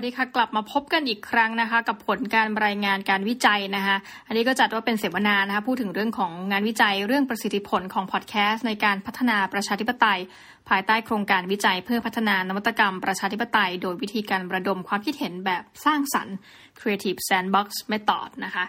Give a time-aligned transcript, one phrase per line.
[0.00, 10.20] วัสดีค่ะ กลับมาพบกันอีกครั้งนะคะ กับผลการรายงานการวิจัยนะคะอันนี้ก็จัดว่าเป็นเสวนานะคะพูดถึงเรื่องของงานวิจัยเรื่องประสิทธิผลของพอดแคสต์ในการพัฒนาประชาธิปไตย
[10.68, 16.36] ภายใต้โครงการวิจัยเพื่อพัฒนานวัตกรรมประชาธิปไตย โดยวิธีการระดมความคิดเห็นแบบสร้างสรรค์
[16.80, 18.64] Creative Sandbox Method นะคะ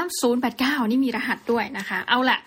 [0.00, 2.40] 63089 นี่มีรหัสด้วยนะคะ เอาละ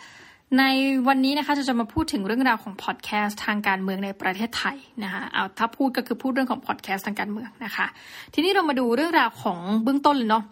[0.57, 0.63] ใน
[1.07, 7.87] วันนี้นะคะจะจะมาพูดถึงเรื่องราวของพอดแคสต์ทางการเมืองในประเทศไทยนะคะเอาถ้าพูดก็คือพูดเรื่องของพอดแคสต์ทางการเมืองนะคะ
[8.33, 10.43] ทีนี้เรามาดูเรื่องราวของเบื้องต้นเลยเนาะ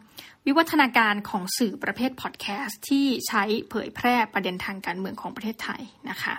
[0.46, 6.36] วิวัฒนาการของสื่อประเภทพอดแคสต์ที่ใช้เผยแพร่ประเด็นทางการเมืองของประเทศไทยนะคะ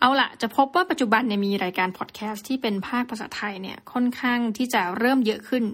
[0.00, 5.64] เอาละจะพบว่าปัจจุบันเนี่ยมีรายการพอดแคสต์ที่เป็นภาคภาษาไทยเนี่ยค่อนข้างที่จะเริ่มเยอะขึ้น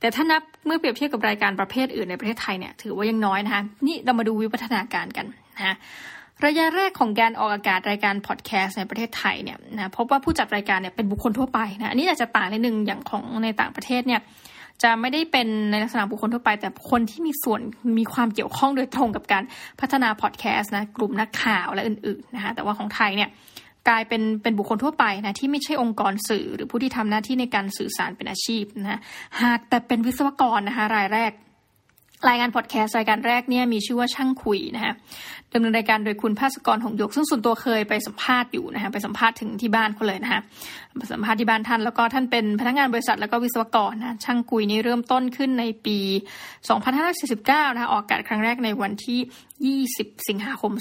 [0.00, 5.26] แต่ถ้านับเมื่อเปรียบเทียบกับรายการประเภทอื่นในประเทศไทยเนี่ยถือว่ายังน้อยนะคะนี่เรามาดูวิวัฒนาการกัน
[5.56, 5.76] นะ
[6.46, 14.20] ระยะแรกของการออกอากาศรายการพอดแคสต์ในประเทศไทยเนี่ยนะพบว่าผู้จัดรายการเนี่ยเป็นบุคคลทั่วไปนะอันนี้อาจจะต่างนิดนึงอย่างของในต่างประเทศเนี่ย
[14.82, 17.60] จะไม่ได้เป็นในลักษณะบุคคลทั่วไป แต่คนที่มีส่วน
[17.98, 19.44] มีความเกี่ยวข้องโดยตรงกับการ
[19.80, 23.30] พัฒนาพอดแคสต์นะกลุ่มนักข่าวและอื่นๆนะคะแต่ว่าของไทยเนี่ย
[23.88, 29.00] กลายเป็นเป็นบุคคลทั่วไปนะที่ไม่ใช่องค์กรสื่อหรือผู้ที่ทำหน้าที่ในการสื่อสารเป็นอาชีพนะ
[29.42, 31.32] หากแต่เป็นวิศวกรนะคะรายแรก
[32.28, 34.94] รายการพอดแคสต์รายการแรกเนี่ยมีชื่อว่าช่างคุยนะคะ
[35.52, 40.40] ดำเนินรายการโดยคุณภาสกรหงยกซึ่งส่วนตัวเคยไปสัมภาษณ์อยู่นะคะไปสัมภาษณ์ถึงที่บ้านเขาเลยนะคะ
[40.98, 45.98] ไปสัมภาษณ์ที่บ้านท่านแล้วก็ท่านเป็นพนักงานบริษัทแล้วก็วิศวกรนะช่างคุยนี้เริ่มต้นขึ้นในปี
[46.86, 50.72] 2549นะคะออกอากาศครั้งแรกในวันที่ 20 สิงหาคม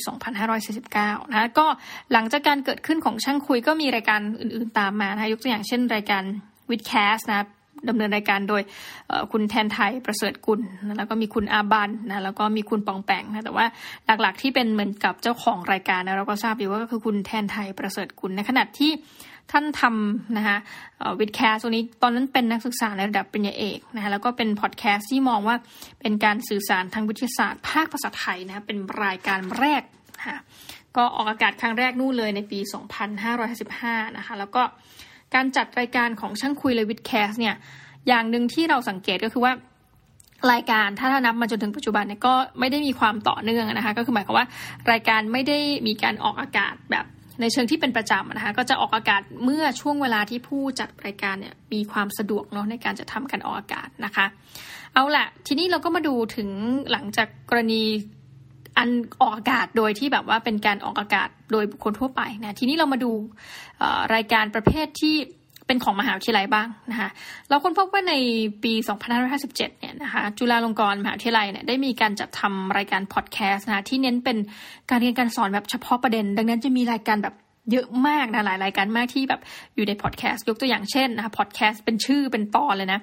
[0.62, 1.68] 2549นะคะก็
[2.12, 6.24] หลังจากการเกิดขึ้นของช่างคุยก็มีรายการอื่นๆตามมานะคะยกตัวอย่างเช่นรายการ
[6.70, 7.48] วิดแคสนะ
[7.90, 8.62] ดำเนินรายการโดย
[9.32, 10.60] คุณแทนไทยประเสริฐกุล
[10.98, 13.66] แล้วก็มีคุณอาบันนะแล้วก็มีคุณปองแปงนะแต่ว่า
[14.22, 18.92] หลักๆที่เป็นเหมือนกับเจ้าของรายการนะเราก็ทราบดีว่าก็คือคุณแทนไทยประเสริฐกุลในขณะที่
[19.52, 20.58] ท่านทำนะคะ
[21.20, 25.56] วิดแคสตัวนี้ตอนนั้นเป็นนักศึกษาในระดับปริญญาเอกนะคะแล้วก็เป็นพอดแคสต์ที่มองว่า
[26.00, 29.84] เป็นการสื่อสารทางวิทยาศาสตร์ ภาคภาษาไทยนะเป็นรายการแรก
[30.18, 30.40] นะคะ
[30.98, 32.60] ก็ออกอากาศครั้งแรกนู่นเลยในปี
[33.38, 34.64] 2555 นะคะ แล้วก็
[35.36, 37.56] การจัดรายการของช่างคุยเลยวิดแคสเนี่ย
[38.08, 39.54] อย่างหนึ่งที่เราสังเกตก็คือว่า
[40.52, 44.48] รายการถ้าถ้านับมาจนถึงปัจจุบันเนี่ยก็ไม่ได้มีความต่อเนื่องนะคะ ก็คือหมายความว่า
[44.92, 45.58] รายการไม่ได้
[45.88, 47.06] มีการออกอากาศแบบ
[47.42, 54.26] ในเชิงที่เป็นประจำนะคะก็จะออกอากาศเมื่อช่วงเวลาที่ผู้จัดรายการเนี่ยมีความสะดวกเนาะในการจะทำการออกอากาศนะคะ
[54.94, 56.50] เอาละทีนี้เราก็มาดูถึง
[56.92, 57.82] หลังจากกรณี
[58.78, 58.90] อัน
[59.22, 63.12] ออกอากาศโดยที่แบบว่าเป็นการออกอากาศโดยบุคคลทั่วไปนะทีนี้เรามาดู
[64.16, 65.16] รายการประเภทที่
[65.68, 67.10] เป็นของมหาวิทยาลัยบ้างนะคะ
[67.50, 68.14] เราค้นพบว่าใน
[68.64, 68.74] ปี
[69.22, 74.38] 2557 เนี่ยนะคะจุฬาลงกรณ์มหาวิทยาลัยเนี่ยได้มีการจัดทำรายการพอดแคสต์นะคะที่เน้นเป็น
[74.90, 77.36] การเรียนการสอนแบบเฉพาะประเด็น ดังนั้นจะมีรายการแบบ
[77.72, 79.42] เยอะมากนะหลายรายการมากที่แบบ
[79.76, 83.00] อยู่ในพอดแคสต์ยกตัวอย่างเช่นนะคะพอดแคสต์เป็นชื่อเป็นตอนเลยนะ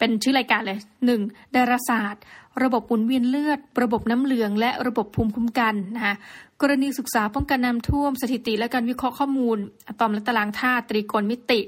[0.00, 1.20] เป็นชื่อรายการเลยหนึ่ง
[1.56, 2.22] ดาราศาสตร์
[2.62, 6.14] ระบบหมุนเวียนเลือด ระบบน้ำเหลือง และระบบภูมิคุ้มกันนะคะ
[6.60, 11.60] กรณีศึกษาป้องกันน้ำท่วมสถิติและการวิเคราะห์ข้อมูลอะตอมและตารางธาตุตรีโกณมิติ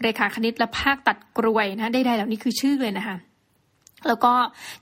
[0.00, 3.16] เรขาคณิตและภาคตัดกรวยนะได้ๆเหล่านี้คือชื่อเลยนะคะ
[4.08, 4.32] แล้วก็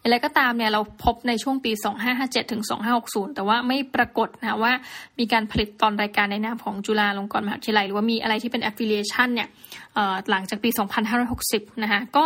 [0.00, 1.72] อย่างไรก็ตามเนี่ยเราพบในช่วงปี
[2.12, 2.62] 2557ถึง
[2.98, 4.72] 2560 แต่ว่าไม่ปรากฏนะว่า
[5.18, 9.48] มีการผลิตตอนรายการในนามของจุฬาลงกรณ์มหาวิทยาลัย หรือว่ามีอะไรที่เป็น affiliation เนี่ย
[10.30, 10.70] หลังจากปี
[11.26, 12.24] 2560 นะคะก็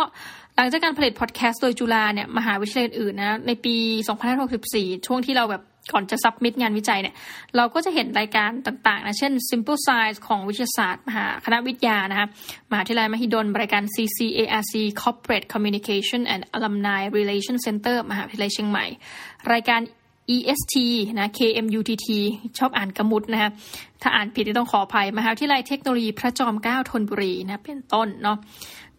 [0.55, 3.75] หลังจากการผลิตพอดแคสต์โดยจุฬาเนี่ยมหาวิทยาลัยอื่นนะในปี
[4.41, 7.15] 2564 ช่วงที่เราแบบ ก่อนจะซับมิดงานวิจัยเนี่ย
[7.55, 12.27] เราก็จะเห็นรายการต่างๆนะเช่น Simple Science ของวิทยาศาสตร์มหาคณะวิทยานะคะ
[12.71, 18.85] มหาวิทยาลัยมหิดลรายการ CCARC Corporate Communication and Alumni Relation Center มหาวิทยาลัยเชียงใหม่
[19.53, 19.81] รายการ
[20.35, 20.75] EST
[21.19, 22.07] นะ KMUTT
[22.57, 23.51] ชอบอ่านกระมุดนะคะ
[24.01, 28.37] ถ้าอ่านผิดต้องขออภัยมหาวิทยาลัยเทคโนโลยีพระจอมเกล้าธนบุรีนะเป็นต้นเนาะ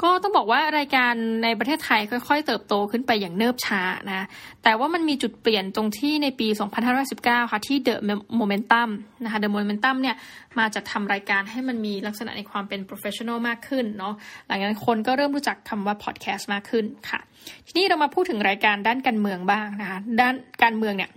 [0.02, 1.12] ก็ต้องบอกว่ารายการ
[1.44, 4.26] ในประเทศไทยค่อยๆ เติบโตขึ้นไปอย่างเนิบช้านะ
[4.62, 6.48] แต่ว่ามันมีจุดเปลี่ยนตรงที่ในปี
[7.00, 7.94] 2519 ค่ะ ที่ The
[8.40, 8.88] Momentum
[9.24, 10.16] นะคะ The Momentum เนี่ย
[10.58, 14.14] มาจัดทำรายการให้มันมีลักษณะในความเป็น professional มากขึ้นเนาะ
[14.46, 17.20] หลังจากนั้นคนก็เริ่มรู้จักคำว่า podcast มากขึ้นค่ะ
[17.66, 21.10] ทีนี้เรามาพูดถึงรายการด้านการเมืองบ้างนะคะ ด้านการเมืองเนี่ย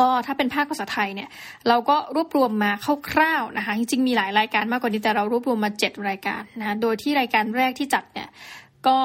[0.00, 1.28] ก็ถ้าเป็นภาคภาษาไทยเนี่ย
[1.68, 2.72] เราก็รวบรวมมา
[3.10, 8.28] คร่าวๆนะคะจริงๆมีหลายรายการมากกว่านี้แต่เรารวบรวมมาเจ็ดรายการนะโดยที่รายการแรกที่จัดเนี่ย
[8.86, 8.98] ก็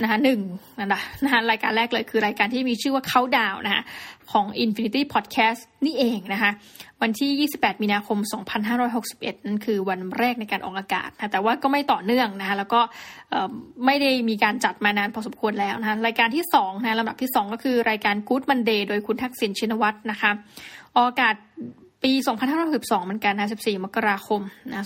[0.00, 0.40] นะคะหนึ่ง
[0.80, 3.82] นะคะนะคะรายการแรกเลยคือรายการที่มีชื่อว่าเขาดาวนะคะ
[4.32, 6.50] ของ Infinity Podcast นี่เองนะคะ
[7.02, 8.18] วันที่ 28 มีนาคม
[8.82, 12.80] 2561 นั่นคือวันแรกในการออกอากาศนะแต่ว่าก็ไม่ต่อเนื่องนะคะแล้วก็
[13.86, 20.30] ไม่ได้มีการจัดมานานพอสมควรแล้วนะคะรายการที่2นะลำดับที่ 2 ก็คือรายการ Good Monday โดยคุณทักษิณชินวัตรนะคะ
[20.94, 21.34] ออกอากาศ
[22.04, 22.12] ปี
[22.58, 24.40] 2562 เหมือนกันนะ 14 มกราคม
[24.72, 24.84] นะ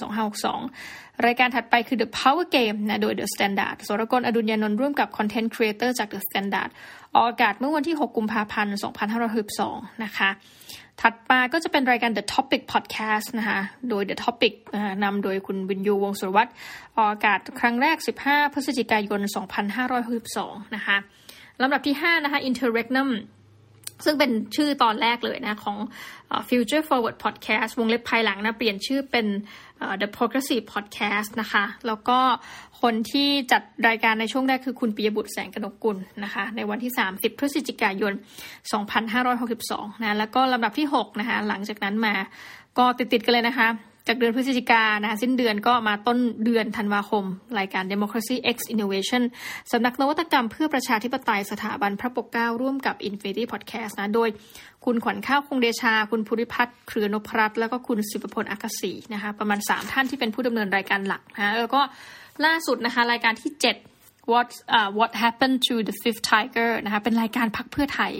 [0.60, 6.70] 2562 รายการถัดไปคือ The Power Game นะ โดย The Standard สรกลอดุลยานนท์ร่วมกับ Content Creator จาก The Standard
[7.14, 8.74] ออกอากาศเมื่อวันที่ 6 กุมภาพันธ์
[9.38, 10.30] 2562 นะคะ
[11.02, 14.54] ถัดมาก็จะเป็นรายการ The Topic Podcast นะคะโดย The Topic
[15.04, 16.50] นำโดยคุณวินยูวงสุรวัตร
[16.96, 17.96] ออกอากาศครั้งแรก
[18.26, 19.20] 15 พฤศจิกายน
[19.98, 20.96] 2562 นะคะ
[21.62, 23.08] ลำดับที่ 5 นะคะ Interregnum
[24.04, 25.78] ซึ่งเป็นชื่อตอนแรกเลยนะ ของ
[26.48, 29.26] Future Forward Podcast วงเล็บภายหลังนะ เปลี่ยนชื่อเป็น
[30.00, 32.18] The Progressive Podcast นะคะ แล้วก็
[32.82, 38.12] คนที่จัดรายการในช่วงแรกคือคุณปิยบุตรแสงกนกกุลนะคะ ในวันที่ 30 พฤศจิกายน
[39.08, 42.14] 2562 นะ แล้วก็ลำดับที่ 6 นะคะ หลังจากนั้นมา
[42.78, 43.68] ก็ติดติดกันเลยนะคะ
[44.06, 47.24] จากเดือนพฤศจิกานะคะสิ้นเดือนก็มาต้นเดือนธันวาคม
[47.58, 49.22] รายการ Democracy X Innovation
[49.72, 54.28] สำนักนวัตกรรมเพื่อประชาธิปไตยสถาบันพระปกเกล้าร่วมกับ Infinity Podcast นะ โดย
[54.84, 61.80] คุณขวัญข้าวคงเดชา คุณภูริพัฒน์เครือนพรัตน์แล้วก็คุณสิบพลอักษีนะคะ ประมาณ 3 ท่านที่เป็นผู้ดำเนินรายการหลักนะแล้วก็
[62.44, 68.12] ล่าสุดนะคะ รายการที่ 7 What uh, What happened to the fifth tiger นะคะเป็นรายการพักเพื่อไทย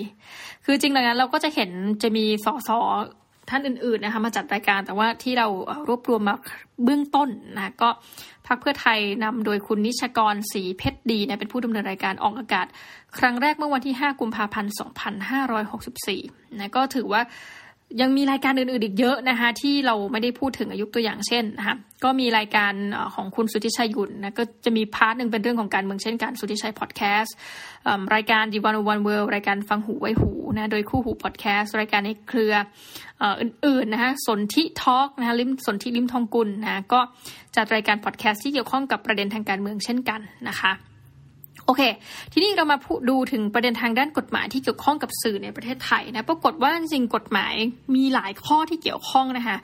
[0.65, 1.71] คือจริงแล้วเราก็จะเห็น
[2.03, 2.71] จะมีสส
[3.51, 5.47] ท่านอื่นๆนะคะมาจัดรายการแต่ว่าที่เรา
[5.89, 6.37] รวบรวมมา
[6.85, 7.91] เบื้องต้นนะก็
[8.47, 12.67] พรรคเพื่อไทยนำโดยคุณนิชกรศรีเพชรดีนะเป็นผู้ดำเนินรายการออกอากาศ
[13.19, 14.73] ครั้งแรกเมื่อวันที่ 5 กุมภาพันธ์
[15.81, 17.23] 2564นะก็ถือว่า
[18.01, 22.73] ยังมีรายการอื่นๆอีกเยอะนะคะที่เราไม่ได้พูดถึงอ่ายกตัวอย่างเช่นนะคะก็มีรายการ
[23.15, 27.35] ของคุณสุทธิชัยยุนนะก็จะมี part หนึ่งเป็นเรื่องของการเมืองเช่นการสุทธิชัยพอดแคสต์
[28.15, 32.55] รายการดีวันวันเวิลด์รายการฟังหูไว้หูนะโดยคู่หูพอดแคสต์รายการในเครือ
[33.41, 37.01] อื่นๆนะคะสนธิทอล์กนะคะลิมสนธิลิ้มทองกุลนะก็
[37.57, 40.73] จัดรายการพอดแคสต์ที่เกี่ยวข้องกับประเด็นทางการเมืองเช่นกันนะคะ
[41.67, 41.83] โอเค
[42.33, 42.77] ทีนี้เรามา
[43.11, 47.55] ดูถึงประเด็นทางด้านกฎหมายที่เกี่ยวข้องกับสื่อในประเทศไทยนะปรากฏว่าจริงกฎหมาย
[47.97, 49.59] มีหลายข้อที่เกี่ยวข้องนะคะ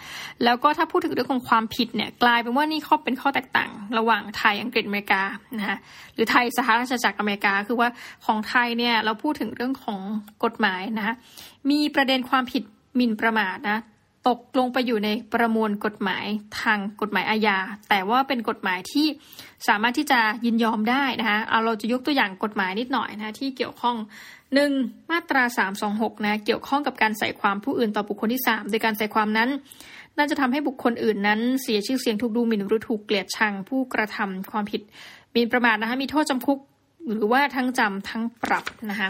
[0.44, 5.22] แล้วก็ถ้าพูดถึงเรื่องของความผิดเนี่ยกลายเป็นว่านี่ข้อเป็นข้อแตกต่าง ระหว่างไทยอังกฤษอเมริกา
[5.58, 5.78] นะคะ
[6.14, 7.88] หรือไทยสหราชอาณาจักรอเมริกา คือว่า
[8.26, 10.00] ของไทยเนี่ยเราพูดถึงเรื่องของ
[10.44, 11.14] กฎหมายนะคะ
[11.70, 12.62] มีประเด็นความผิด
[12.96, 13.78] หมิ่นประมาทนะ
[14.28, 16.26] ตกลงไปอยู่ในประมวลกฎหมาย
[16.60, 17.58] ทางกฎหมายอาญา
[17.88, 19.06] แต่ว่าเป็นกฎหมายที่
[19.68, 23.96] สามารถที่จะยินยอมได้นะคะเอาเราจะยกตัวอย่างกฎหมายนิดหน่อยนะะที่เกี่ยวข้อง
[24.54, 24.70] หนึ่ง
[25.10, 25.42] มาตรา
[25.84, 29.50] 326 นะเกี่ยวข้องกับการใส่ความผู้อื่นต่อบุคคลที่ 3 โดยการใส่ความนั้น
[30.18, 34.82] น่าจะทำให้บุคคลอื่นนั้น เสียชื่อเสียงถูกดูหมิ่นหรือถูกเกลียดชังผู้กระทำความผิด
[35.32, 36.58] หมิ่นประมาทนะคะมีโทษจำคุก
[37.06, 39.08] หรือว่าทั้งจำทั้งปรับนะคะ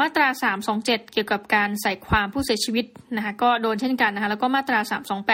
[0.00, 0.28] มาตรา
[0.74, 2.86] 327 เกี่ยวกับการใส่ความผู้เสียชีวิต
[3.16, 4.78] นะคะก็โดนเช่นกันนะคะแล้วก็มาตรา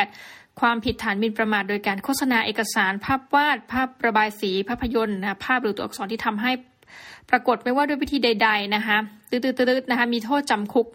[0.02, 6.52] 328 ความผิดฐานมินประมาทโดยการโฆษณาเอกสาร ภาพวาด ภาพระบายสีภาพยนตร์นะภาพหรือตัวอักษรที่ทำให้
[7.30, 8.98] ปรากฏไม่ว่าด้วยวิธีใด ๆนะคะ
[9.30, 9.36] ตื
[9.80, 10.86] ดๆนะคะมีโทษจำคุก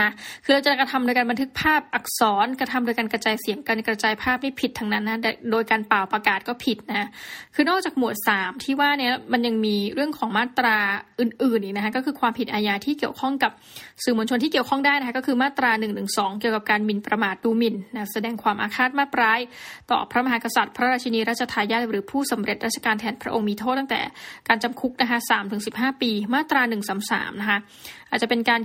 [0.00, 0.08] นะ
[0.44, 5.18] คือเราจะกระทำโดยการบันทึกภาพอักษรกระทำโดยการกระจายเสียงการกระจายภาพนี่ผิดทั้งนั้นนะ
[5.52, 7.08] โดยการเป่าประกาศก็ผิดนะ
[7.54, 10.76] คือนอกจากหมวด 3 ที่ว่าเนี่ยมันยังมีเรื่องของมาตรา
[11.20, 13.52] อื่นๆอีกนะคะก็คือความผิดอาญาที่เกี่ยวข้องกับ
[14.04, 15.88] สื่อมวลชนที่เกี่ยวข้องได้นะคะก็คือมาตรา1นึ
[16.40, 19.40] เกี่ยวกับการหมิ่นประมาทดูหมิ่นนะแสดงความอาฆาตมาปร้าย
[19.90, 24.00] ต่อพระมหากษัตริย์ พระราชินีราชทายาทหรือผู้สำเร็จราชการแทนพระองค์มีโทษตั้งแต่
[24.48, 27.58] การจำคุกนะคะสามถึงสิบห้าปี มาตราหนึ่งสามสามนะคะ
[28.10, 28.60] อาจจะเป็นการ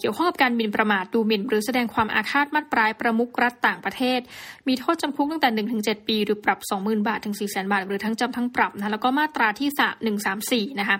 [0.00, 4.20] เกี่ยวข้องกับการหมิ่นประมาทดูหมิ่น หรือแสดงความอาฆาตมาปลายประมุขรัฐต่างประเทศ
[4.68, 10.96] มีโทษจำคุกตั้งแต่1นถึงเปี หรือปรับ 20,000 บาทถึง 4 0 0 0 0 0บาท หรือทั้งจำทั้งปรับนะแล้วก็มาตราที่134นะคะ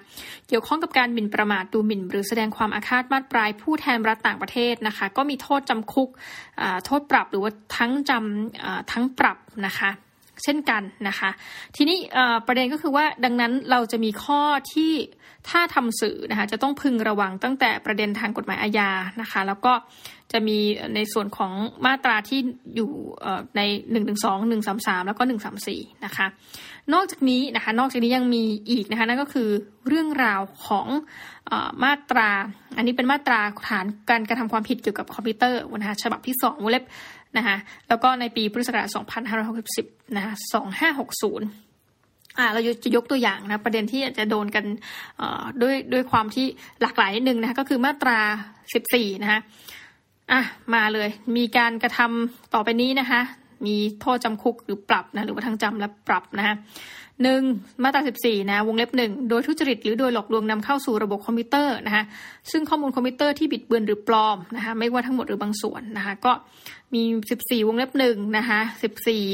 [0.48, 6.08] เกี่ยวข้องกับการหมิ่นประมาทดูหมิ่น หรือแสดงความอาฆาตมาปลายผู้แทนรัฐต่างประเทศนะคะก็มีโทษจำคุก
[6.86, 9.90] โทษปรับหรือว่าทั้งจำทั้งปรับนะคะ
[10.44, 11.30] เช่นกันนะคะ
[11.76, 11.98] ทีนี้
[12.46, 14.40] ประเด็นก็คือว่าดังนั้นเราจะมีข้อ
[14.72, 14.92] ที่
[15.48, 18.90] ถ้าทำสื่อนะคะจะต้องพึงระวังตั้งแต่ประเด็นทางกฎหมายอาญา
[19.20, 19.72] นะคะ แล้วก็
[20.32, 20.58] จะมี
[20.94, 21.52] ในส่วนของ
[21.86, 22.40] มาตราที่
[22.76, 22.90] อยู่
[23.56, 25.22] ใน1นึ1 3 3 แล้วก็
[25.64, 26.26] 134 นะคะ
[26.94, 29.48] นอกจากนี้นะคะนอกจากนี้ยังมีอีกนะคะนั่นก็คือ
[29.88, 30.88] เรื่องราวของ
[31.50, 31.52] อ
[31.84, 32.30] มาตรา
[32.76, 36.84] อันนี้เป็นมาตราฐานการกระทำความผิดเกี่ยวกับคอมพิวเตอร์นะคะฉบับที่2วงเล็บ
[37.38, 37.56] นะคะ
[37.88, 38.88] แล้วก็ในปีพุทธศักราช
[39.52, 40.32] 2560นะคะ
[41.10, 44.64] 2560อ่าเราจะยกตัวอย่างนะประเด็นที่อาจจะโดนกัน
[45.62, 46.46] ด้วยด้วยความที่
[46.82, 48.18] หลากหลายนิดนึงนะคะก็คือมาตรา
[48.70, 49.40] 14 นะคะ
[50.32, 50.42] อะ
[50.74, 53.20] มาเลยมีการกระทำต่อไปนี้นะคะ
[53.66, 56.54] มีโทษจำคุกหรือปรับนะหรือว่าทั้งจำและปรับนะคะ
[57.22, 57.42] หนึ่ง
[57.82, 62.04] มาตราสิบสี่นะ วงเล็บหนึ่งโดยทุจริตหรือโดยหลอกลวงนำเข้าสู่ระบบคอมพิวเตอร์นะคะ
[62.50, 66.32] ซึ่งข้อมูลคอมพิวเตอร์ที่บิดเบือนหรือปลอมนะคะไม่ว่าทั้งหมดหรือบางส่วนนะคะก็
[66.94, 69.24] มีสิบสี่วงเล็บหนึ่งนะคะสิบสี่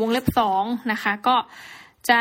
[0.00, 1.36] วงเล็บสองนะคะก็
[2.10, 2.20] จะ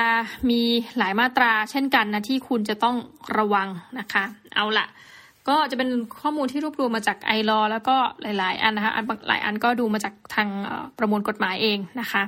[0.49, 0.61] มี
[0.97, 2.95] หลายมาตราเช่นกันนะที่คุณจะต้อง
[3.37, 3.67] ระวัง
[3.99, 4.23] นะคะ
[4.55, 4.87] เอาละ
[5.49, 5.89] ก็จะเป็น
[6.21, 10.47] ข้อมูลที่รวบรวมมาจากไอรอแล้วก็หลาย ๆ อันนะคะอันหลายอันก็ดูมาจากทาง
[10.97, 12.21] ประมวลกฎหมายเองนะคะ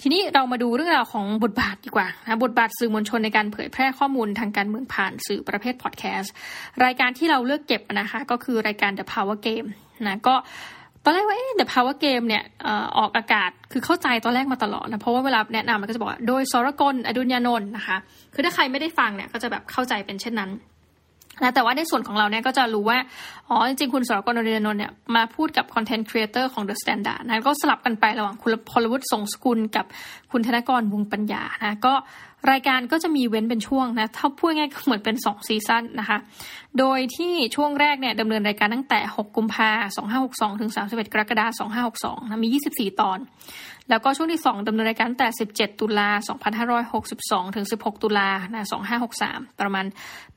[0.00, 6.32] ทีนี้เรามาดูเรื่องราวของบทบาทดีกว่านะบทบาทสื่อมวลชนในการเผยแพร่ข้อมูลทางการเมืองผ่านสื่อประเภทพอดแคสต์
[6.84, 9.68] รายการที่เราเลือกเก็บนะคะก็คือรายการ The Power Game
[10.06, 10.34] นะก็
[11.06, 12.44] ตอนแรกว่าเอ๊ะ The Power Game เนี่ย
[12.98, 17.96] ออกอากาศคือเข้าใจตอนแรกมาตลอดนะ เพราะว่าเวลาแนะนำมันก็จะบอกโดยสรกลอดุลยานนท์นะคะ
[18.34, 20.52] คือถ้าใครไม่ได้ฟังเนี่ยก็จะแบบเข้าใจเป็นเช่นนั้น
[21.42, 22.98] นะแต่ว่าในส่วนของเราเนี่ยก็จะรู้ว่า
[23.48, 29.86] อ๋อ จริงๆ คุณสรกลอดุลยานนท์เนี่ยมาพูดกับ content creator ของ The Standard นะก็สลับกันไประหว่างคุณพลวุฒิสงสกุลกับ
[30.32, 31.94] คุณธนกรวงปัญญานะก็
[32.52, 36.18] รายการก็จะมีเว้นเป็นช่วงนะถ้าพูดง่ายก็เหมือนเป็น 2 season นะคะ
[36.78, 39.70] โดยที่ช่วงแรกเนี่ยดำเนินรายการตั้งแต่ 6 กุมภา
[40.16, 43.18] 2562 ถึง 31 กรกฎาคม2562นะมี 24 ตอน
[43.90, 46.08] แล้วก็ช่วงที่ 2ดำเนินรายการตั้งแต่ 17 ตุลา
[46.82, 48.66] 2562 ถึง 16 ตุลานะ
[49.12, 49.84] 2563 ประมาณ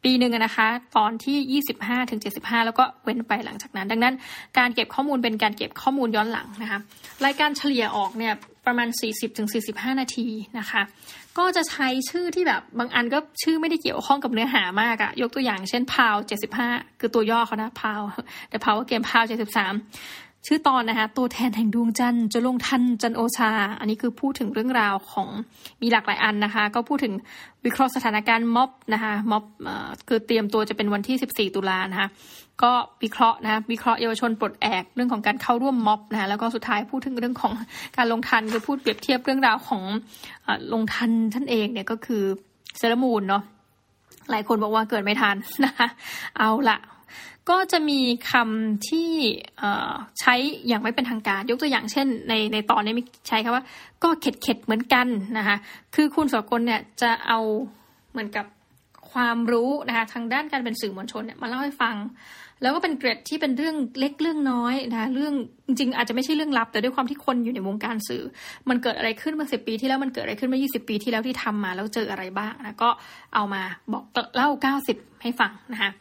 [0.03, 4.13] ปีหนึ่งนะคะ ตอนที่ 25 ถึง 75 แล้วก็เว้นไปหลังจากนั้น ดังนั้น
[4.57, 6.79] การเก็บข้อมูลเป็นการเก็บข้อมูลย้อนหลังนะคะ
[7.25, 8.33] รายการเฉลี่ยออกเนี่ย
[8.65, 10.27] ประมาณ 40 ถึง 45 นาที
[10.59, 10.81] นะคะ
[11.37, 16.15] ก็จะใช้ชื่อที่แบบบางอันก็ชื่อไม่ได้เกี่ยวข้องกับเนื้อหามากอะยกตัวอย่างเช่นพาว
[16.59, 18.01] 75 คือตัวย่อเขานะพาว
[18.49, 25.27] แต่พาวเกมพาว 73 ชื่อตอนนะคะตัวแทนแห่งดวงจันทร์จะลงทันจันโอชา อันนี้คือพูดถึงเรื่องราวของ
[25.81, 27.13] มีหลากหลายอันนะคะ ก็พูดถึง
[27.65, 29.43] วิเคราะห์สถานการณ์ม็อบนะคะม็อบ
[30.07, 32.09] คือเตรียมตัวจะเป็นวันที่ 14 ตุลานะคะ
[32.63, 32.71] ก็
[33.03, 37.53] วิเคราะห์นะวิเคราะห์เยาวชนปลดแอกเรื่องของการเข้าร่วมม็อบนะคะแล้วก็สุดท้ายพูดถึงเรื่องของ
[37.97, 39.81] การลงทันคือพูดเปรียบเทียบเรื่องราวของ
[40.45, 42.23] อลงทันท่านเองเนี่ยก็คือ
[42.77, 43.43] เซรามูนเนาะ
[44.31, 45.35] หลายคนบอกว่าเกิดไม่ทัน
[45.65, 45.87] นะคะ
[46.37, 46.77] เอาละ
[47.49, 47.99] ก็จะมี
[48.31, 49.09] คำที่
[50.19, 50.35] ใช้
[50.67, 53.63] อย่างไม่เป็นทางการ ยกตัวอย่างเช่น ในในตอนนี้มีใช้คำว่า
[54.03, 55.57] ก็เข็ดเข็ดเหมือนกันนะคะ
[55.95, 57.39] คือคุณสกลเนี่ยจะเอา
[58.11, 58.45] เหมือนกับ
[59.11, 61.95] ความรู้นะคะทางด้านการเป็นสื่อมวลชนเนี่ยมาเล่าให้ฟัง
[62.61, 65.33] แล้วก็เป็นเกรดที่เป็นเรื่องเล็กเรื่องน้อยนะะเรื่อง
[65.67, 68.23] จริงๆอาจจะไม่ใช่เรื่องลับ แต่ด้วยความที่คนอยู่ในวงการสื่อ
[68.69, 72.89] มันเกิดอะไรขึ้นเมื่อสิปีที่แล้วมันเกิดอะไรขึ้นเมื่อยี่สิบปีที่แล้วที่ทำมาแล้วเจออะไรบ้างนะก็
[73.35, 73.61] เอามา
[73.91, 74.03] บอก
[74.35, 75.91] เล่าเก้าสิบให้ฟังนะคะ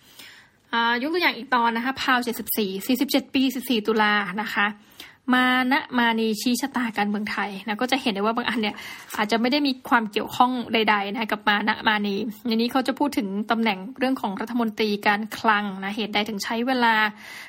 [1.03, 4.67] ยกตัวอย่างอีกตอนนะคะพาวเจ็ดสิบสี่สี่สิบเจ็ดปีสิบสี่ตุลานะคะ
[5.35, 8.77] มาณมานีชี้ชะตาการเมืองไทยนะก็จะเห็นได้ว่าบางอันเนี่ย
[9.17, 16.95] อาจจะไม่ได้มีความเกี่ยวข้องใดๆนะกับมาณมานีในนี้เขาจะพูดถึงตำแหน่งเรื่องของรัฐมนตรีการคลังนะเหตุใดถึงใช้เวลา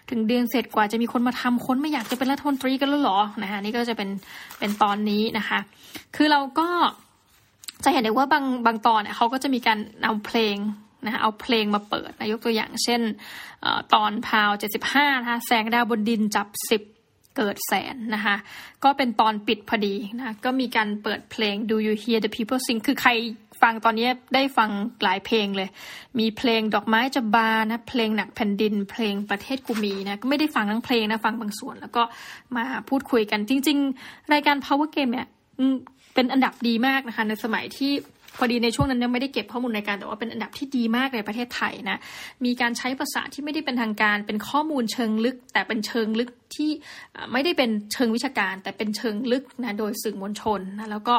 [0.10, 4.10] ถึงเดือนเสร็จกว่าจะมีคนมาทำคนไม่อยากจะเป็นรัฐมนตรีกันแล้วหรอนะคะนี่ก็จะเป็น
[4.60, 5.60] เป็นตอนนี้นะคะ
[6.16, 6.68] คือเราก็
[7.84, 10.58] จะเห็นได้ว่าบางบางตอนเนี่ยเขาก็จะมีการเอาเพลง
[11.08, 13.02] นะเอาเพลงมาเปิดนะยกตัวอย่างเช่น
[13.64, 14.52] อตอนพาว
[14.86, 18.36] 75นะคะแสงดาวบนดินจับ10เกิดแสนนะคะ
[18.84, 23.12] ก็เป็นตอนปิดพอดีนะก็มีการเปิดเพลง Do You Hear the People Sing คือใคร
[23.62, 24.70] ฟังตอนนี้ได้ฟัง
[25.04, 25.70] หลายเพลงเลย
[26.20, 32.04] มีเพลงดอกไม้จะบานนะเพลงหนักแผ่นดิน เพลงประเทศกูมีนะก็ไม่ได้ฟังทั้งเพลงนะฟังบางส่วน แล้วก็
[32.56, 35.28] มาพูดคุยกันจริง ๆ รายการ Power Game เนี่ย
[36.14, 37.92] เป็นอันดับดีมากนะคะในสมัยที่
[38.38, 42.00] พอดีในช่วงนั้นยังไม่ได้เก็บข้อมูลในการ แต่ว่าเป็นอันดับที่ดีมากในประเทศไทยนะ
[42.46, 46.70] มีการใช้ภาษาที่ไม่ได้เป็นทางการ เป็นข้อมูลเชิงลึก แต่เป็นเชิงลึกที่
[47.32, 51.16] ไม่ได้เป็นเชิงวิชาการ แต่เป็นเชิงลึกนะโดยสื่อมวลชนนะแล้วก็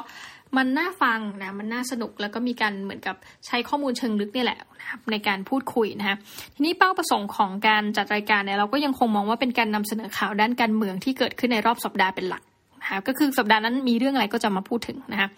[0.56, 6.16] มันน่าฟังนะมันน่าสนุกแล้วก็มีการเหมือนกับใช้ข้อมูลเชิงลึกนี่แหละนะครับในการพูดคุยนะฮะ
[6.54, 12.42] ทีนี้เป้าประสงค์ของการจัดรายการเนี่ยเราก็ยังคงมองว่าเป็นการนำเสนอข่าวด้านการเมืองที่เกิดขึ้นในรอบสัปดาห์เป็นหลัก
[12.82, 15.28] นะคะก็คือสัปดาห์นั้นมีเรื่องอะไรก็จะมาพูดถึงนะคะ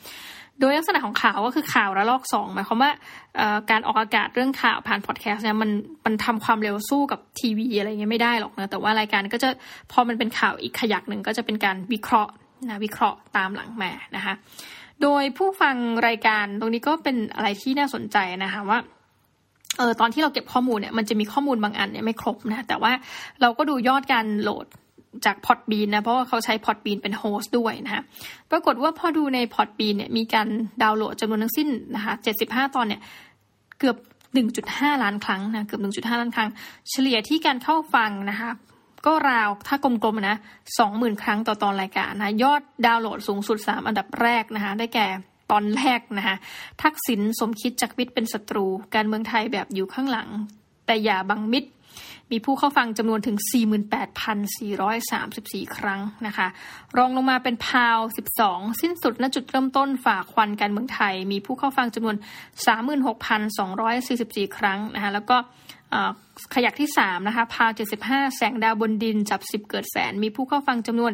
[0.59, 2.90] โดยลักษณะของข่าวก็คือข่าวระลอกสองหมายความว่า
[3.71, 5.71] การออกอากาศเรื่องข่าวผ่านพอดแคสต์เนี่ยมัน
[6.04, 9.49] มันทำความเร็วสู้กับทีวีอะไรเงี้ยไม่ได้หรอกนะแต่ว่ารายการก็จะ
[9.92, 12.33] พอมันเป็นข่าวอีกขยักหนึ่งก็จะเป็นการวิเคราะห์
[12.69, 14.35] นะวิเคราะห์ตามหลังมานะคะ
[15.02, 15.76] โดยผู้ฟัง
[16.09, 18.78] รายการตรงนี้ก็เป็นอะไรที่น่าสนใจนะคะว่า
[19.78, 22.92] เออตอนที่เราเก็บข้อมูลเนี่ยมันจะมีข้อมูลบางอันเนี่ยไม่ครบนะแต่ว่า
[23.40, 24.66] เราก็ดูยอดการโหลด
[25.25, 28.02] จากพอดบีนนะเพราะว่าเขาใช้พอดบีนเป็นโฮสต์ด้วยนะคะ
[28.50, 30.49] ปรากฏว่าพอดูในพอดบีนเนี่ยมีการ
[30.83, 32.14] ดาวน์โหลดจำนวนทั้งสิ้นนะคะ
[32.45, 33.00] 75 ตอนเนี่ย
[33.79, 33.97] เกือบ
[34.50, 36.49] 1.5 ล้านครั้งนะเกือบ 1.5 ล้านครั้ง
[36.90, 38.50] เฉลี่ยที่การเข้าฟังนะคะ
[39.07, 40.37] ก็ราวถ้ากลมๆนะ
[40.79, 45.07] 20,000ครั้งต่อตอนรายการนะยอดดาวน์โหลดสูงสุด 3 อันดับแรกนะคะได้แก่
[45.50, 46.37] ตอนแรกนะคะ
[46.83, 50.29] ทักษิณสมคิดจักวิทย์เป็นศัตรู การเมืองไทยแบบอยู่ข้างหลัง
[50.87, 51.64] แต่อย่าบังมิด
[52.32, 53.37] มีผู้เข้าฟังจำนวนถึง
[54.16, 56.46] 48,434 ครั้งนะคะ
[56.96, 57.99] รองลงมาเป็นพาว
[58.38, 62.16] 12 สิ้นสุดณจุดเริ่มต้นฝากควันการเมืองไทย มีผู้เข้าฟังจำนวน
[64.56, 65.37] 36,244 ครั้งนะคะแล้วก็
[66.54, 67.70] ขยักที่ 3 นะคะ พาว
[68.02, 71.12] 75 แสงดาวบนดิน จับ 10 เกิดแสน มีผู้เข้าฟังจำนวน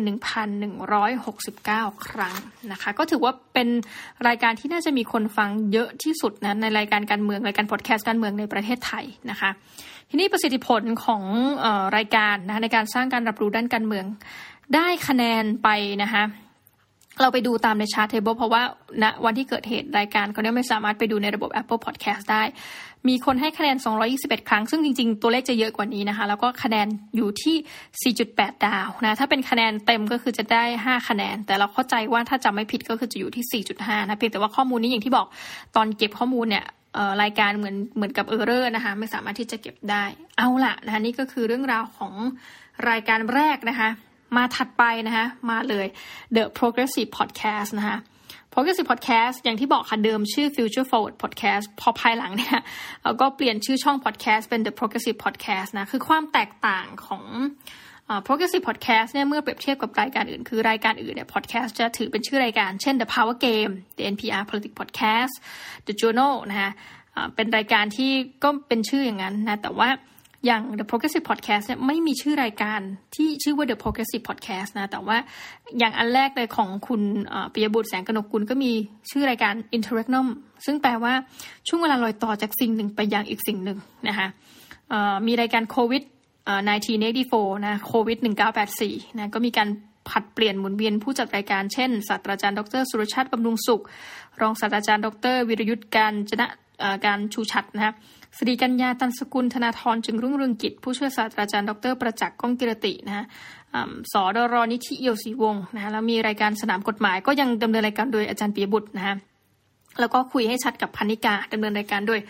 [0.00, 2.34] 31,169 ครั้ง
[2.72, 3.68] นะคะ ก็ถือว่าเป็น
[4.28, 9.50] รายการที่น่าจะมีคนฟังเยอะที่สุดนะ ในรายการการเมือง รายการพอดแคสต์การเมืองในประเทศไทยนะคะ
[10.10, 11.22] ทีนี้ประสิทธิผลของ
[11.64, 14.04] ออรายการนะในการสร้างการรับรู้ด้านการเมือง
[14.74, 15.68] ได้คะแนนไป
[16.02, 16.22] นะคะ
[17.20, 18.62] เราไปดูตามใน Chartable เพราะว่า
[19.02, 22.42] ณวันที่เกิดเหตุรายการเขาเนี่ยไม่สามารถไปดูในระบบ Apple Podcast ได้
[23.08, 23.76] มีคนให้คะแนน
[24.12, 35.26] 221 ครั้ง ซึ่งจริงๆ ตัวเลขจะเยอะกว่านี้นะคะ แล้วก็คะแนนอยู่ที่ 4.8 ดาวนะ ถ้าเป็นคะแนนเต็มก็คือจะได้ 5 คะแนน แต่เราเข้าใจว่าถ้าจำไม่ผิดก็คือจะอยู่ที่ 4.5 นะเพียงแต่ว่าข้อมูลนี้อย่างที่บอก
[35.76, 36.64] ตอนเก็บข้อมูลเนี่ย
[37.22, 40.04] รายการเหมือนเหมือนกับเออร์เรอร์นะคะ ไม่สามารถที่จะเก็บได้
[40.38, 42.12] เอาละนะคะนี่ก็คือเรื่องราวของ
[42.90, 43.88] รายการแรกนะคะ
[44.36, 45.86] มาถัดไปนะคะ มาเลย
[46.36, 47.98] The Progressive Podcast นะคะ
[48.54, 52.58] Progressive Podcast อย่างที่บอกค่ะเดิมชื่อ Future Forward Podcast พอภายหลังเนี่ย
[53.02, 57.24] เราก็เปลี่ยนชื่อช่อง podcast เป็น The Progressive Podcast นะ คือความแตกต่างของ
[58.26, 65.34] progressive podcast เนี่ยเมื่อเปรียบเทียบกับรายการอื่น คือรายการอื่นเนี่ย podcast จะถือเป็นชื่อรายการ เช่น The Power Game The NPR Politics Podcast
[65.86, 66.70] The Journal นะคะ
[67.34, 68.12] เป็นรายการที่
[68.44, 69.88] ก็เป็นชื่ออย่างนั้นนะแต่ว่า
[70.46, 72.80] อย่าง The Progressive Podcast เนี่ยไม่มีชื่อรายการ
[73.14, 75.16] ที่ชื่อว่า The Progressive Podcast นะ แต่ว่า
[75.78, 77.02] อย่างอันแรกเลยของคุณ
[77.52, 78.72] ปิยบุตรแสงกนกุลก็มี
[79.10, 80.26] ชื่อรายการ Interregnum
[80.66, 81.12] ซึ่งแปลว่า
[81.68, 84.28] ช่วงเวลาลอยต่อจากสิ่งหนึ่งไปยังอีกสิ่งหนึ่งนะคะ
[85.26, 86.02] มีรายการโควิด
[86.64, 88.18] 1984นะโควิด
[88.68, 89.68] 1984นะก็มีการ
[90.08, 93.82] ผัดเปลี่ยนหมุนเวียนผู้จัดรายการเช่นศาสตราจารย์ดรสุรชาติบำรุงสุข
[94.40, 96.46] รองศาสตราจารย์ดร วิรยุทธ์การจนะ
[97.06, 97.94] การชูชัดนะ
[98.38, 103.26] สรีกัญญาตันสกุลธนาธรจึงรุ่งเรืองกิจ ผู้ช่วยศาสตราจารย์ดรประจักษ์ก้องกิรตินะฮะ
[104.12, 109.16] ศ.ดร.นิธิเอียวศรีวงศ์นะแล้วมีรายการสนามกฎหมายก็ยังดำเนินรายการโดยอาจารย์ปิยบุตรนะฮะ
[110.00, 112.20] แล้วก็คุยให้ชัดกับพรรณิการ์ดำเนินรายการโดย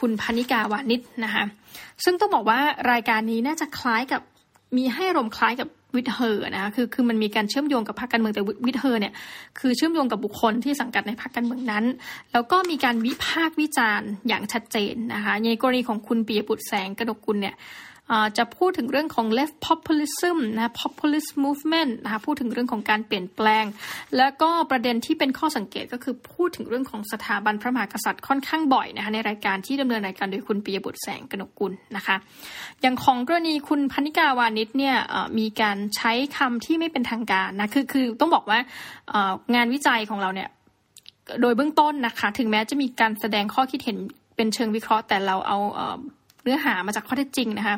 [0.00, 1.44] คุณพรรณิการ์ วานิชนะคะ
[2.04, 2.60] ซึ่งต้องบอกว่า
[2.92, 4.22] รายการนี้น่าจะคล้ายกับ
[4.76, 9.12] มีอารมณ์คล้ายกับ With Her นะคะคือคือมันมีการเชื่อมโยงกับพรรคการเมืองแต่ With Her เนี่ย
[9.58, 11.84] คือเชื่อมโยงกับบุคคลที่สังกัดในพรรคการเมืองนั้น
[12.32, 17.54] แล้วก็มีการวิพากษ์วิจารณ์อย่างชัดเจนนะคะในกรณีของคุณปียบุตรแสงกนกุลเนี่ย
[18.38, 23.64] จะพูดถึงเรื่องของ left populism นะ populist movement นะคะพูดถึงเรื่องของการเปลี่ยนแปลง
[24.16, 32.16] แล้วก็ประเด็นที่เป็นข้อสังเกตก็คือพูดถึงเรื่องของสถาบันพระมหากษัตริย์ค่อนข้างบ่อยนะคะในรายการที่ดำเนินรายการโดยคุณปียบุตรแสงกนกุลนะคะ
[32.82, 34.96] อย่างของกรณีคุณพนิกาวานิชเนี่ย
[35.38, 38.58] มีการใช้คำที่ไม่เป็นทางการนะคือคือต้องบอกว่า
[39.54, 40.48] งานวิจัยของเราเนี่ย
[41.40, 43.98] โดยเบื้องต้นนะคะ ถึงแม้จะมีการแสดงข้อคิดเห็น
[44.36, 45.58] เป็นเชิงวิเคราะห์ แต่เราเอา
[46.44, 47.76] เนื้อหามาจากข้อเท็จจริงนะคะ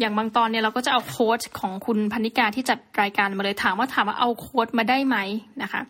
[0.00, 5.16] อย่างบางตอนเนี่ยเราก็จะเอาโค้ดของคุณพันิกาที่จัดรายการมาเลยถามว่าถามว่าเอาโค้ดมาได้ไหม
[5.62, 5.80] นะคะ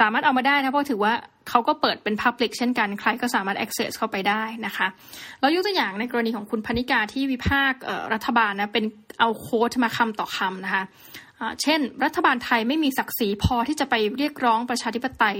[0.00, 1.12] สามารถเอามาได้นะเพราะถือว่า
[1.48, 4.86] เขาก็เปิดเป็น Public เช่นกันใครก็สามารถ access เข้าไปได้นะคะ
[5.40, 7.80] แล้วยกตัวอย่างในกรณีของคุณพนิกาที่วิพากษ์
[8.14, 8.84] รัฐบาลนะเป็น
[9.20, 10.84] เอาโค้ดมาคำต่อคำนะคะ
[11.62, 15.38] เช่น รัฐบาลไทยไม่มีศักดิ์ศรีพอที่จะไปเรียกร้องประชาธิปไตย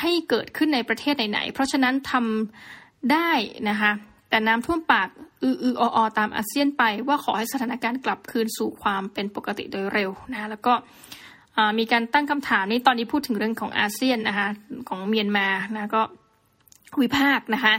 [0.00, 3.30] ให้เกิดขึ้นในประเทศไหนๆเพราะฉะนั้นทำได้
[3.70, 3.92] นะคะ
[4.34, 5.08] แต่น้ำท่วมปาก
[5.42, 10.72] อืออืออตามอาเซียนไป ว่าขอให้สถานการณ์กลับคืนสู่ความเป็นปกติโดยเร็วนะแล้วก็
[11.78, 14.48] มีการตั้งคำถามนี้ตอนนี้พูดถึงเรื่องของอาเซียนนะคะ
[14.88, 16.02] ของเมียนมานะก็
[17.00, 17.74] วิพากษ์นะคะ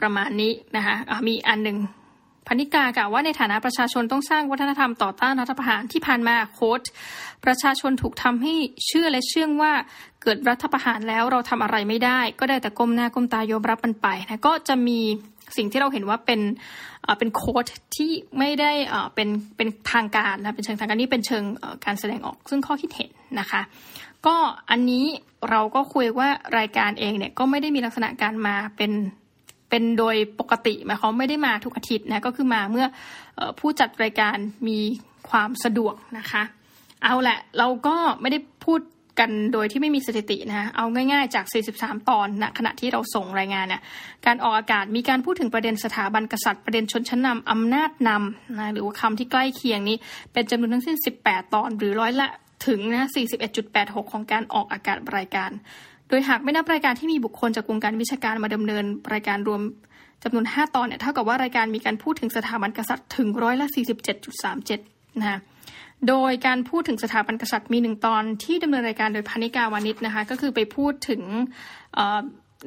[0.00, 0.94] ประมาณนี้นะคะ
[1.28, 1.78] มีอันหนึ่ง
[2.48, 6.80] พนิกากล่าวว่าในฐานะประชาชนต้องสร้างวัฒนธรรมต่อต้านรัฐประหารที่ผ่านมาโค้ด
[7.44, 8.54] ประชาชนถูกทำให้
[8.86, 9.72] เชื่อและเชื่องว่า
[10.22, 15.00] เกิดรัฐประหารแล้วเราทำอะไรไม่ได้ ก็ได้แต่ก้มหน้าก้มตายอมรับมันไปนะก็จะมี
[15.56, 16.40] สิ่งที่เราเห็นว่าเป็น
[17.18, 18.72] เป็นโค้ดที่ไม่ได้
[19.14, 21.44] เป็นเป็นทางการนะเป็นเชิงทางการนี่เป็นเชิง
[21.84, 23.60] การแสดงออกซึ่งข้อคิดเห็นนะคะ
[24.26, 24.36] ก็
[24.70, 25.04] อันนี้
[25.50, 28.92] เราก็คุยว่ารายการเองเนี่ยก็ไม่ได้มีลักษณะการมาเป็น
[29.70, 32.86] เป็นโดยปกติหมายความไม่ได้มาทุกอาทิตย์นะก็คือมาเมื่อ
[33.38, 34.36] อผู้จัดรายการ
[34.68, 34.78] มี
[35.30, 36.42] ความสะดวกนะคะ
[37.02, 38.80] เอาแหละเราก็ไม่ได้พูด
[39.18, 41.44] กันโดยที่ไม่มีสถิตินะเอาง่ายๆจาก
[41.76, 43.82] 43 ตอนนะขณะที่เราส่งรายงานเนี่ย
[44.26, 49.96] การออกอากาศมีการพูดถึงประเด็นสถาบันกษัตริย์ประเด็นชนชั้นนำอำนาจนำนะหรือว่าคำที่ใกล้เคียงนี้
[50.32, 52.28] เป็นจำนวนทั้งสิ้น 18 ตอนหรือร้อยละ
[52.66, 53.08] ถึงนะ
[53.58, 55.50] 41.86 ของการออกอากาศรายการ
[56.08, 59.60] โดยหากไม่นับรายการที่มีบุคคลจากวงการวิชาการมาดำเนิน รายการรวม
[60.24, 63.66] จำนวน 5 ตอนเนี่ยเท่ากับว่ารายการมีการพูดถึงสถาบันกษัตริย์ถึงร้อยละ
[64.42, 65.38] 47.37นะคะ
[66.08, 71.22] โดยการพูดถึงสถาบันกษัตริย์มีหนึ่งตอนที่ดำเนินรายการโดยพรรณิการ์ วานิชนะคะก็คือไปพูดถึง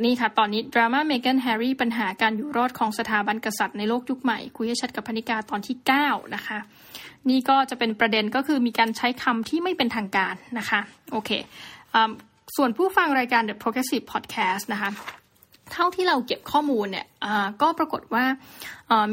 [0.03, 5.75] นี่ค่ะ ตอนนี้ดราม่าเมแกนแฮร์รี่ปัญหาการอยู่รอดของสถาบันกษัตริย์ในโลกยุคใหม่ คุยให้ชัดกับพรรณิการ์ตอนที่
[6.05, 6.59] 9 นะคะ
[7.29, 10.79] นี่ก็จะเป็นประเด็นก็คือมีการใช้คำที่ไม่เป็นทางการนะคะ
[11.11, 11.29] โอเค
[12.55, 14.91] ส่วนผู้ฟังรายการ The Progressive Podcast นะคะ
[15.75, 17.05] เท่าที่เราเก็บข้อมูลเนี่ย
[17.61, 18.25] ก็ปรากฏว่า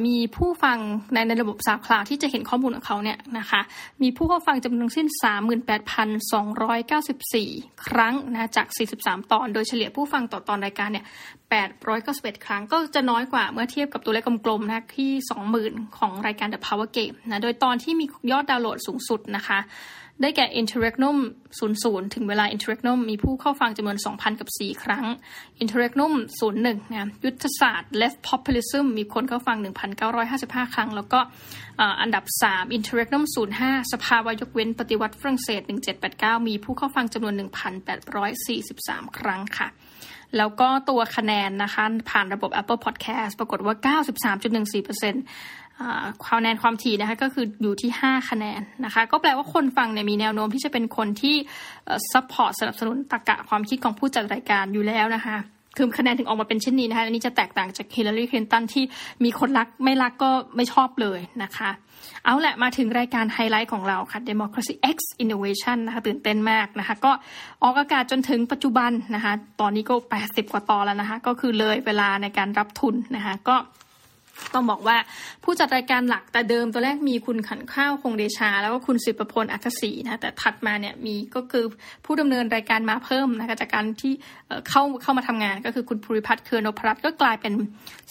[0.06, 0.78] มีผู้ฟัง
[1.12, 3.60] ในในระบบสาวคลาวที่จะเห็นข้อมูลของเขาเนี่ยนะคะ
[4.02, 5.06] มีผู้เข้าฟังจำนวนทั้งสิ้น
[7.48, 8.66] 38,294 ครั้งนะจาก
[8.98, 11.04] 43 ตอน โดยเฉลี่ยผู้ฟังต่อตอนรายการเนี่ย
[11.78, 15.10] 891 ครั้งก็จะน้อยกว่าเมื่อเทียบกับตัวเลขกลมๆนะที่
[15.54, 19.58] 20,000 ของรายการ The Power Game นะโดยตอนที่มียอดดาวน์โหลดสูงสุดนะคะ
[20.22, 21.16] ได้แก่ Interregnum
[21.66, 25.06] 00 ถึงเวลา Interregnum มีผู้เข้าฟังจำนวน 2,000 กับ 4 ครั้ง
[25.62, 26.12] Interregnum
[26.52, 29.56] 01 นะยุทธศาสตร์ Left Populism มีคนเข้าฟัง
[30.16, 31.20] 1,955 ครั้ง แล้วก็
[32.00, 33.24] อันดับ 3 Interregnum
[33.58, 35.60] 05 สภาวะยกเว้นปฏิวัติฝรั่งเศส
[36.04, 37.34] 1789 มีผู้เข้าฟังจำนวน
[38.06, 39.68] 1,843 ครั้งค่ะ
[40.36, 43.74] แล้วก็ตัวคะแนนนะคะ ผ่านระบบ Apple Podcast ปรากฏว่า
[44.32, 45.67] 93.14%
[46.26, 51.36] คะแนนความถี่นะคะก็คืออยู่ที่ 5 คะแนนนะคะก็แปลว่าคนฟังเนี่ยมีแนวโน้มที่จะเป็นคนที่
[52.12, 55.36] support สนับสนุนตรรกะความคิดของผู้จัดรายการอยู่แล้วนะคะ
[55.76, 58.84] คือคะแนนถึงออกมาเป็นเช่นนี้นะคะอันนี้จะแตกต่างจากฮิลลารีคลินตันที่
[59.24, 61.70] มีคนรักไม่รักก็ไม่ชอบเลยนะคะ
[62.24, 67.12] เอาแหละมาถึงรายการไฮไลท์ของเราค่ะ Democracy X Innovation นะคะตื่นเต้นมากนะคะ ก็
[67.62, 73.56] ออกอากาศจนถึงปัจจุบันนะคะ ตอนนี้ก็ 80 กว่าตอนแล้วนะคะ ก็คือเลยเวลาในการรับทุนนะคะ ก็
[74.54, 74.96] ต้องบอกว่า
[75.44, 81.64] ผู้จัดรายการหลักแต่เดิมตัวแรกมีคุณขันข้าวคงเดชา แล้วก็คุณสิบประพลอักษีนะแต่ถัดมาเนี่ยมีก็คือ
[82.04, 84.12] ผู้ดำเนินรายการมาเพิ่มนะคะจากการที่
[84.68, 87.52] เข้าเข้ามาทำงานก็คือคุณภูริพัฒน์เคือนพรัตน์ก็กลายเป็น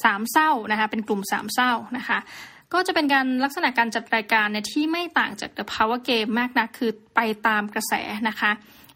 [0.03, 2.19] สามเศร้านะคะเป็นกลุ่มสามเศร้านะคะ
[2.73, 7.93] ก็จะเป็นการลักษณะการจัดรายการเนี่ยที่ไม่ต่างจาก The Power Game มากนะคือไปตามกระแส
[8.29, 8.51] นะคะ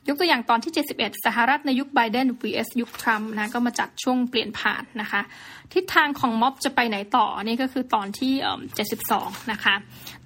[0.07, 5.21] ยกตัวอย่างตอนที่ 71 สหรัฐในยุคไบเดน vs ยุคทรัมป์นะก็มาจัดช่วงเปลี่ยนผ่านนะคะ
[5.73, 8.33] ทิศทางของม็อบจะไปไหนต่อนี่ก็คือตอนที่
[8.93, 9.75] 72 นะคะ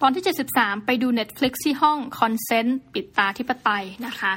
[0.01, 0.23] ตอนที่
[0.55, 4.33] 73 ไปดู Netflix ที่ห้องคอนเซนต์ปิดตาธิปไตยนะคะ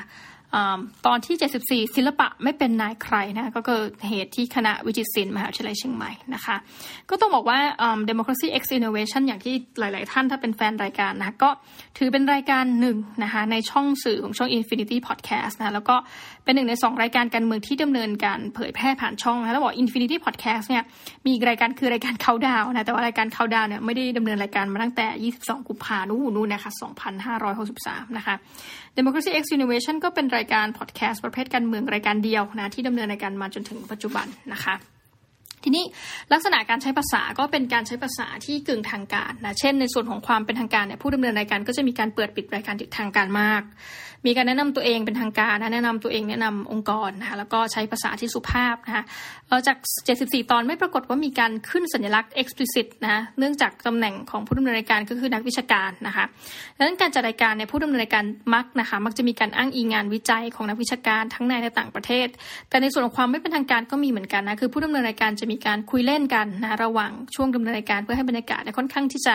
[1.07, 6.57] ตอนที่ 74 ศิลปะไม่เป็นนายใครนะก็เกิดเหตุที่คณะวิจิตรศิลป์มหาวิทยาลัยเชียงใหม่นะคะ
[7.11, 7.59] ก็ต้องบอกว่า
[8.11, 11.51] democracy x innovation อย่างที่หลาย ๆ ท่านถ้าเป็นแฟนรายการนะก็
[11.99, 15.97] ถือเป็นรายการหนึ่งนะคะในช่องสื่อของช่อง Infinity Podcast นะแล้วก็
[16.49, 20.83] เป็นหนึ่งในสองรายการการเมืองที่ดำเนินการเผยแพร่ผ่านช่องนะแล้วบอก Infinity Podcast เนี่ย
[21.27, 26.73] มีรายการคือรายการเขาดาวนะแต่ว่ารายการเขาดาวเนี่ยไม่ได้ดำเนินรายการมาตั้งแต่ 22 กุมภาพันธ์นู้นนะคะ
[27.45, 28.35] 2563 นะคะ
[28.97, 34.77] Democracy X Innovation ก็เป็นรายการพอดแคสต์ประเภทการเมืองรายการเดียวนะที่ดำเนินรายการมาจนถึงปัจจุบันนะคะ
[35.65, 35.85] ทีนี้
[36.33, 43.63] ลักษณะการใช้ภาษาก็เป็นการใช้ภาษาที่กึ่งทางการนะเช่น ในส่วนของความเป็นทางการเนี่ยผู้ดำเนินรายการก็จะมีการเปิดปิดรายการทางการมาก
[44.27, 49.05] มีการแนะนำตัวเองเป็นทางการนะแนะนำตัวเองแนะนำองค์กรนะคะแล้วก็ใช้ภาษาที่สุภาพนะคะ
[49.67, 49.77] จาก
[50.15, 56.25] 74 ตอนไม่ปรากฏว่ามีการขึ้นสัญลักษณ์ explicit นะเนื่องจากตำแหน่งของผู้ดำเนินรายการก็คือนักวิชาการนะคะ
[56.77, 62.29] ดังนั้นการจัดรายการเนี่ยผู้ดำเนินรายการมักนะคะมักจะมีการอ้างอิงงานวิจัยของนักวิชาการทั้งในและต่างประเทศ
[62.69, 69.35] แต่ในส่วนของความไม่เป็นทางการก็มีเหมือนกันนะคือผู้ดำเนินรายการจะมีการคุยเล่นกันนะระหว่างช่วงดำเนินรายการเพื่อให้บรรยากาศค่อนข้างที่จะ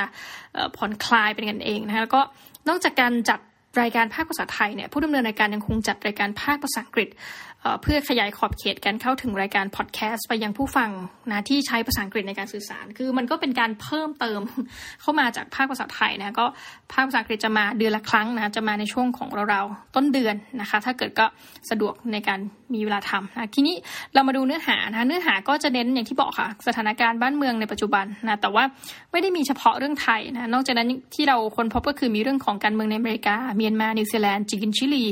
[0.77, 2.21] ผ่อนคลายเป็นกันเองนะคะแล้วก็
[2.69, 3.39] นอกจากการจัด
[3.81, 7.09] รายการภาคภาษาไทยเนี่ยผู้ดำเนินรายการยังคงจัดรายการภาคภาษาอังกฤษ
[7.81, 10.89] เพื่อขยายขอบเขตการเข้าถึงรายการพอดแคสต์ไปยังผู้ฟัง
[11.31, 14.41] นะที่ใช้ภาษาอังกฤษในการสื่อสาร คือมันก็เป็นการเพิ่มเติม
[15.01, 16.45] เข้ามาจากภาคภาษาไทยนะก็
[16.91, 21.25] ภาคภาษาอังกฤษจะมาเดือนละครั้งนะจะมาในช่วงของเราๆต้นเดือนนะคะ ถ้าเกิดก็
[21.69, 22.39] สะดวกในการ
[22.73, 23.75] มีเวลาทำนะทีนี้
[24.13, 28.63] เรามาดูเนื้อหานะเนื้อหาก็จะเน้นอย่างที่บอกค่ะ สถานการณ์บ้านเมืองในปัจจุบันนะแต่ว่า
[29.11, 35.05] ไม่ได้มีเฉพาะเรื่องไทยนะนอกจากนั้นที่เราค้นพบก็คือมีเรื่องของการเมืองในอเมริกาเมียนมานิวซีแลนด์จีนชิลี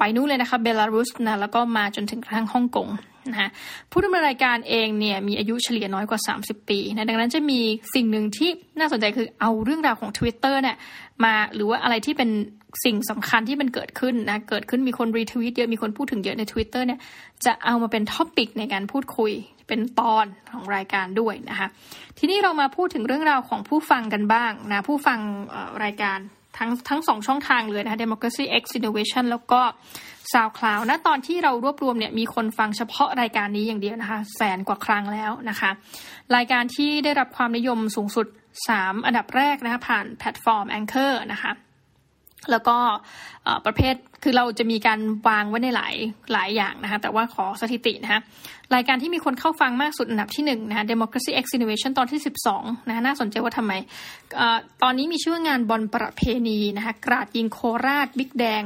[0.00, 2.88] ไปนู่นเลยนะคะเบลารุสนะแล้วก็มาจนถึงกระทั่งฮ่องกง
[3.32, 3.50] นะคะ
[3.90, 7.60] ผู้ดำเนินรายการเองเนี่ยมีอายุเฉลี่ยน้อยกว่า 30 ปีนะดังนั้นจะมี
[7.94, 10.76] สิ่งหนึ่งที่น่าสนใจคือเอาเรื่องราวของ Twitter เนี่ย
[11.24, 12.30] มาหรือว่าอะไรที่เป็น
[12.84, 17.00] สิ่งสำคัญที่มันเกิดขึ้นนะเกิดขึ้นมีคนรีทวีตเยอะมีคนพูดถึงเยอะใน Twitter เนี่ย
[17.44, 19.32] จะเอามาเป็น topic ในการพูดคุย
[19.68, 21.68] เป็นตอนของรายการด้วยนะคะ
[22.18, 25.18] ทีนี้เรามาพูดถึงเรื่องราวของผู้ฟังกันบ้างนะผู้ฟัง
[25.84, 26.18] รายการ
[26.56, 29.60] ทั้งทั้งสองช่องทางเลยนะคะ Democracy X Innovation แล้วก็
[30.32, 35.70] SoundCloud ณตอนที่เรารวบรวมเนี่ยมีคนฟังเฉพาะรายการนี้อย่างเดียวนะคะ แสนกว่าครั้งแล้วนะคะ
[36.36, 38.26] รายการที่ได้รับความนิยมสูงสุด
[38.66, 41.52] 3 อันดับแรกนะคะผ่านแพลตฟอร์ม Anchor นะคะ
[42.50, 42.76] แล้วก็
[43.66, 45.94] ประเภทคือเราจะมีการวางไว้ในหลาย
[46.32, 48.20] หลายอย่างนะคะแต่ว่าขอสถิตินะคะ
[48.74, 52.20] รายการที่มีคนเข้าฟังมากสุดอันดับที่1นนะคะ Democracy X Innovation ตอนที่
[52.52, 53.72] 12นะคะน่าสนใจว่าทำไม
[54.40, 54.42] อ
[54.82, 58.62] ตอนนี้มีชื่องานบอลประเพณีนะคะกราดยิงโคราช บิ๊กแดง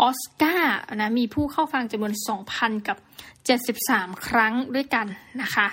[0.00, 2.14] ออสการ์นะมีผู้เข้าฟังจำนวน
[2.50, 2.98] 2,000 กับ
[3.76, 5.06] 73 ครั้งด้วยกัน
[5.42, 5.66] นะคะ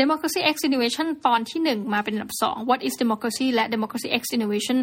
[0.00, 4.78] Democracy X Innovation ตอนที่ 1 มาเป็นอันดับ 2 What is Democracy และ Democracy X Innovation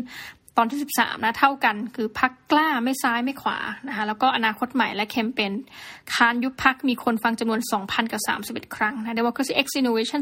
[0.57, 5.51] ตอนที่ 13 นะเท่ากัน คือพักกล้าไม่ซ้ายไม่ขวานะคะแล้วก็อนาคตใหม่และแคมเปญ
[6.13, 8.21] คานยุบพักมีคนฟังจำนวน 2,000 กับ
[8.67, 10.19] 31 ครั้งนะ Democracy X Innovation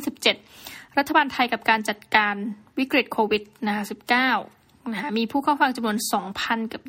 [0.47, 2.35] 17 รัฐบาลไทยกับการจัดการ
[2.79, 3.83] วิกฤตโควิดนะคะ
[4.37, 5.97] 19นะคะมีผู้เข้าฟังจำนวน
[6.35, 6.81] 2,000 กับ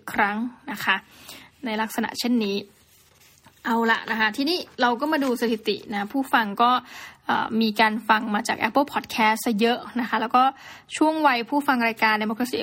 [0.00, 0.36] 20 ครั้ง
[0.70, 0.96] นะคะ
[1.64, 2.56] ในลักษณะเช่นนี้
[3.64, 6.70] เอาละนะคะทีนี้เราก็มาดูสถิตินะผู้ฟังก็
[7.60, 10.42] มีการฟังมาจาก Apple Podcast เยอะนะคะ แล้วก็
[10.96, 12.56] ช่วงวัยผู้ฟังรายการ Democracy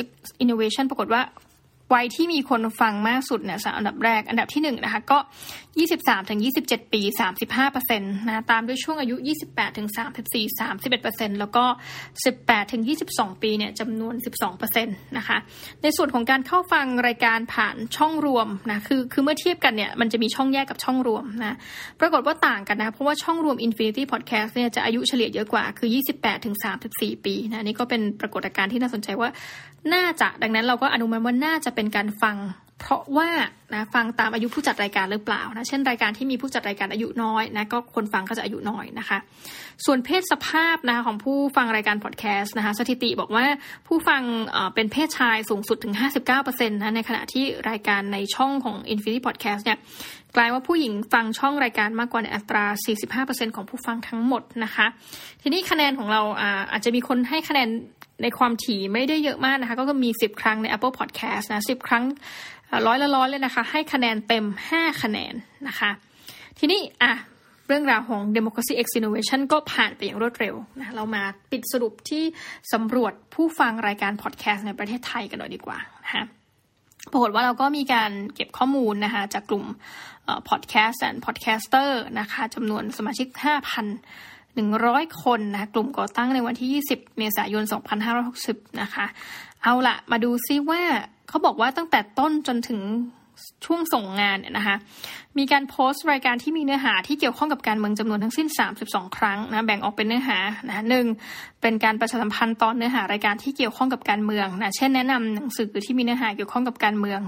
[0.43, 1.21] Innovation ปรากฏว่า
[1.93, 5.17] วัยที่มีคนฟังมากสุดเนี่ยสามอันดับแรก อันดับที่หนึ่งนะคะ ก็
[5.73, 7.01] 23ถึง27 ปี
[7.37, 9.15] 35เปอร์เซ็นต์นะตามด้วยช่วงอายุ
[9.47, 9.87] 28ถึง
[10.27, 11.63] 34 31เปอร์เซ็นต์แล้วก็
[12.15, 15.37] 18ถึง22 ปีเนี่ยจำนวน 12เปอร์เซ็นต์นะคะ
[15.83, 21.57] ในส่วนของการเข้าฟังรายการผ่านช่องรวมนะคือคือเมื่อเทียบกันเนี่ยมันจะมีช่องแยกกับช่องรวมนะ
[21.99, 26.55] ปรากฏว่าต่างกันนะเพราะว่าช่องรวม Infinity Podcast เนี่ยจะอายุเฉลี่ยเยอะกว่าคือ 28ถึง
[26.89, 29.29] 34 ปีนะนี่ก็เป็นปรากฏการณ์ที่น่าสนใจว่า
[29.93, 32.37] น่าจะดังนั้นเราก็อนุมานว่าน่าจะเป็นการฟัง
[32.79, 33.29] เพราะว่า
[33.73, 39.17] นะฟังตามอายุผู้จัดรายการหรือเปล่านะเช่นรายการที่มีผู้จัดรายการอายุน้อยนะก็คนฟังก็จะอายุน้อยนะคะ
[39.85, 43.45] ส่วนเพศสภาพนะคะของผู้ฟังรายการพอดแคสต์นะคะสถิติบอกว่า
[43.87, 44.21] ผู้ฟัง
[44.75, 45.93] เป็นเพศชายสูงสุดถึง
[46.31, 49.77] 59%นะในขณะที่รายการในช่องของ Infinity Podcast เนี่ย
[50.35, 52.65] กลายว่าผู้หญิงฟังช่องรายการมากกว่าในอัตรา
[53.15, 54.85] 45%ของผู้ฟังทั้งหมดนะคะ
[55.41, 57.69] ทีนี้คะแนนของเราอาอาจจะมีคนให้คะแนน
[58.21, 62.03] ในความถี่ไม่ได้เยอะมากนะคะ ก็มี 10 ครั้งใน Apple Podcast นะ10 ครั้ง
[62.87, 65.33] ร้อยละร้อยเลยนะคะ ให้คะแนนเต็ม 5 คะแนน
[65.67, 65.91] นะคะ
[66.59, 67.13] ทีนี้อะ
[67.67, 72.23] เรื่องราวของ Democracy X Innovation ก็ผ่านไปอย่างรวดเร็วนะเรามาปิดสรุปที่
[72.73, 76.23] สำรวจผู้ฟังรายการพอดแคสต์ในประเทศไทยกันหน่อยดีกว่านะคะ
[77.11, 79.65] ปรากฏว่าเราก็มีการเก็บข้อมูลนะคะจากกลุ่ม
[80.49, 83.27] พอดแคสต์และ podcaster นะคะจำนวนสมาชิก
[84.63, 87.63] 100 คนนะกลุ่มก่อตั้งในวันที่ 20 เมษายน
[88.21, 89.05] 2560 นะคะ
[89.63, 90.81] เอาละมาดูซิว่า
[91.29, 92.79] เขาบอกว่าตั้งแต่ต้นจนถึง
[93.65, 94.75] ช่วงส่งงานเนี่ยนะคะ
[95.39, 98.47] มีการโพสต์รายการที่มีเนื้อหาที่เกี่ยวข้องกับการเมืองจำนวนทั้งสิ้น
[98.81, 101.05] 32 ครั้งนะแบ่งออกเป็นเนื้อหานะหนึ่ง
[101.61, 107.19] เป็นการประชาสัมพันธ์ตอนเนื้อหารายการที่เกี่ยวข้องกับการเมืองนะเช่นแนะนำหนังสือที่มีเนื้อหาเกี่ยวข้องกับการเมือง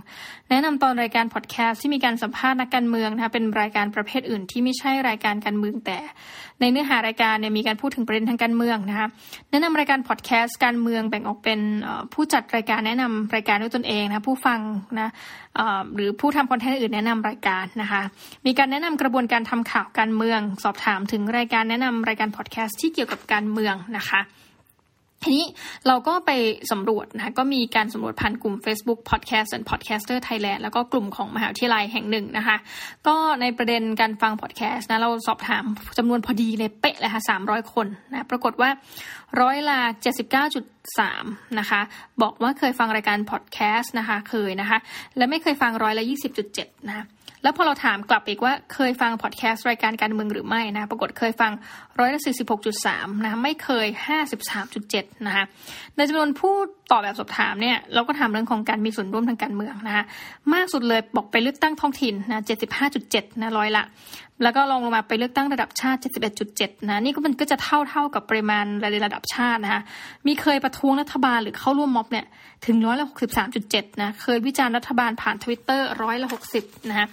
[0.49, 5.99] แนะนำตอนรายการพอดแคสต์ที่มีการสัมภาษณ์นักการเมืองนะเป็นรายการประเภทอื่นที่ไม่ใช่รายการการเมืองแต่
[6.61, 9.07] ในเนื้อหารายการเนี่ยมีการพูดถึงประเด็นทางการเมืองนะคะ
[9.51, 11.59] แนะนำรายการพอดแคสต์การเมืองแบ่งออกเป็น
[12.13, 14.59] ผู้จัดรายการแนะนำรายการด้วยตนเองนะผู้ฟัง
[14.99, 15.09] นะ
[15.95, 17.96] หรือผู้ทำคอนเทนต์อื่นแนะนำรายการนะคะ
[18.45, 24.21] มีการแนะนำกระบวนการทำข่าวการเมือง สอบถามถึงรายการแนะนำรายการพอดแคสต์ที่เกี่ยวกับการเมืองนะคะ
[25.23, 25.45] ทีนี้
[25.87, 26.31] เราก็ไป
[26.71, 32.57] สำรวจนะคะก็มีการสำรวจผ่านกลุ่ม Facebook Podcast and Podcaster Thailand แล้วก็กลุ่มของมหาวิทยาลัยแห่งหนึ่งนะคะ
[33.07, 35.63] ก็ในประเด็นการฟังพอดแคสต์นะเราสอบถาม
[35.97, 38.69] จำนวนพอดีเลยเป๊ะเลยค่ะสามร้อยคนนะปรากฏว่า
[39.41, 40.65] ร้อยละเจ็ดสิบเก้าจุด
[40.99, 41.25] สาม
[41.59, 41.81] นะคะ
[42.21, 44.77] บอกว่าเคยฟังรายการพอดแคสต์นะคะเคยนะคะ
[45.17, 47.05] และไม่เคยฟังร้อยละยี่สิบจุดเจ็ดนะคะ
[47.43, 51.51] แล้วพอเราถามกลับอีกว่าเคยฟังพอดแคสต์รายการการเมืองหรือไม่นะ ปรากฏเคยฟัง
[51.99, 55.45] ร้อยละสี่สิบหกจุดสามนะ ไม่เคยห้าสิบสามจุดเจ็ดนะคะ
[55.95, 56.55] ในจำนวนผู้
[56.91, 60.03] ตอบแบบสอบถามเนี่ยเราก็ถามเรื่องของการมีส่วนร่วมทางการเมืองนะคะ
[60.53, 63.83] มากสุดเลยบอกไปเลือกตั้งท้องถิ่นนะเจ็ดสิบห้าจุดเจ็ดนะร้อยละ
[64.43, 65.99] แล้วก็ลองลงมาไปเลือกตั้งระดับชาติ
[66.43, 69.81] 71.7นะนี่ก็มันก็จะเท่าเท่ากับปริมาณรายระดับชาตินะคะ
[70.25, 72.25] มีเคยประท้วงรัฐบาลหรือเข้าร่วมม็อบเนี่ย
[72.65, 73.05] ถึงร้อยละ
[73.53, 77.07] 63.7นะเคยวิจารณ์รัฐบาลผ่านทวิตเตอร์ร้อยละ60นะคะ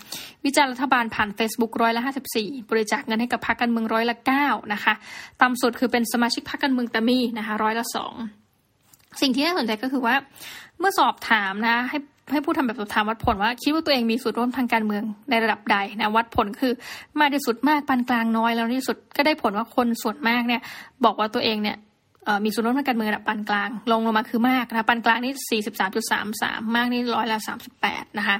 [0.44, 2.02] วิจารณ์รัฐบาลผ่าน Facebook ร้อยละ
[2.36, 4.94] 54 บริจาคเงินให้กับพรรคการเมืองร้อยละ9นะคะ
[5.42, 8.43] ต่ำสุดคือเป็นสมาชิกพรรคการเมืองแต่มีนะคะร้อยละ2
[9.20, 10.14] สิ่งที่น่าสนใจก็คือว่า
[10.78, 11.98] เมื่อสอบถามนะ ให้
[12.32, 16.72] ให้ผู้ทำแบบสอบถามวัดผลว่า คิดว่าตัวเองมีส่วนร่วมทางการเมืองในระดับใดนะวัดผลคือ
[17.20, 20.60] มากที่สุดมากปานกลางน้อยแล้วที่สุดก็ได้ผลว่าคนส่วนมากเนี่ย
[21.04, 21.76] บอกว่าตัวเองเนี่ย
[22.44, 25.62] มีส่วนร่วมทางการเมืองระดับปานกลาง ลงลงมาคือมากนะปานกลางนี่
[26.00, 27.38] 43.33 มากนี่ร้อยละ
[27.78, 28.36] 38 นะคะ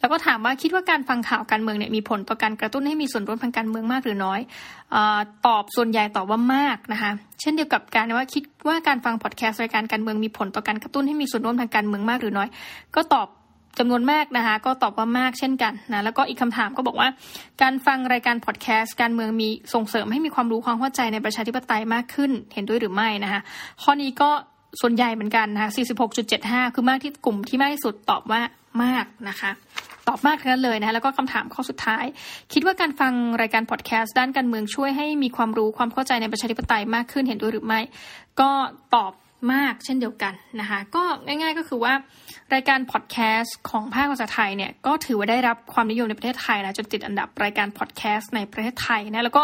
[0.00, 4.40] แล้วก็ถามว่าคิดว่าการฟังข่าวการเมืองเนี่ยมีผลต่อการกระตุ้นให้มีส่วนร่วมทางการเมืองมากหรือน้อย
[4.94, 4.96] อ
[5.46, 12.48] ตอบส่วนใหญ่ตอบว่ามากนะคะ เช่นเดียวกับการว่าคิดว่าการฟังพอดแคสต์รายการการเมืองมีผลต่อการกระตุ้นให้มีส่วนร่วมทางการเมืองมากหรือน้อย
[12.94, 13.28] ก็ตอบ
[13.78, 17.08] จำนวนมากนะคะก็ตอบว่ามากเช่นกันนะแล้วก็อีกคำถามก็บอกว่า
[17.62, 23.40] การฟังรายการพอดแคสต์การเมืองมีส่งเสริมให้มีความรู้ความเข้าใจในประชาธิปไตยมากขึ้นเห็นด้วยหรือไม่นะคะ
[23.82, 24.30] ข้อนี้ก็
[24.80, 25.70] ส่วนใหญ่เหมือนกันนะคะ
[26.22, 28.40] 46.75 คือมากที่กลุ่มที่มากที่สุดตอบว่า
[28.82, 29.50] มากนะคะ
[30.08, 32.04] ตอบมากทั้งนั้นเลยนะคะแล้วก็คำถามข้อสุดท้าย
[32.52, 37.80] คิดว่าการฟังรายการพอดแคสต์ด้านการเมืองช่วยให้มีความรู้ความเข้าใจในประชาธิปไตยมากขึ้นเห็นด้วยหรือไม่
[38.40, 38.50] ก็
[38.94, 39.12] ตอบ
[39.52, 41.94] มากเช่นเดียวกันนะคะ ก็ง่าย ๆ ก็คือว่า
[42.54, 49.42] รายการพอดแคสต์ของภาคภาษาไทยเนี่ยก็ถือว่าได้รับความนิยมในประเทศไทยนะจนติดอันดับรายการพอดแคสต์ในประเทศไทยนะแล้วก็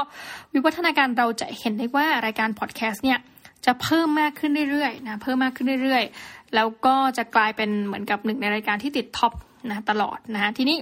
[0.52, 3.18] วิวัฒนาการเราจะเห็นได้ว่ารายการพอดแคสต์เนี่ย
[3.66, 9.32] จะเพิ่มมากขึ้นเรื่อยๆนะเพิ่มมากขึ้นเรื่อยๆ แล้วก็จะกลายเป็นเหมือนกับหนึ่งในรายการที่ติดท็อป
[9.70, 10.78] นะตลอดนะทีนี้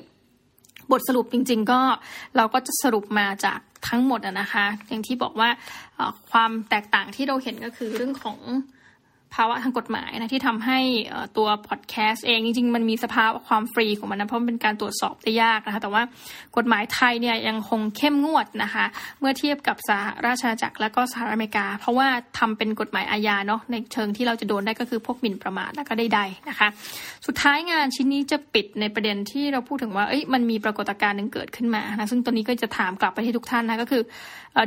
[0.91, 1.81] บทสรุปจริง ๆ ก็
[2.37, 5.49] เราก็จะสรุปมาจากทั้งหมดนะคะ อย่างที่บอกว่า
[6.31, 8.39] ความแตกต่างที่เราเห็นก็คือเรื่องของ
[9.35, 10.79] ภาวะทางกฎหมายนะที่ทำให้
[11.37, 16.03] ตัวพอดแคสต์เองจริงๆ มันมีสภาพความฟรีของมันนะเพราะมันเป็นการตรวจสอบได้ยากนะคะแต่ว่า
[16.57, 18.85] กฎหมายไทยเนี่ยยังคงเข้มงวดนะคะ
[19.21, 22.09] เมื่อเทียบกับสหราชอาณาจักรและก็สหรัฐอเมริกา เพราะว่า
[22.39, 26.69] ทำเป็นกฎหมายอาญาเนาะในเชิงที่เราจะโดนได้ก็คือพวกหมิ่นประมาทแล้วก็ใดๆนะคะ
[27.27, 34.03] สุดท้ายงานชิ้นนี้จะปิดในประเด็นที่เราพูดถึงว่าเอ้ยมันมีปรากฏการณ์หนึ่งเกิดขึ้นมานะซึ่งตัวนี้ก็จะถามกลับไปที่ทุกท่านนะก็คือ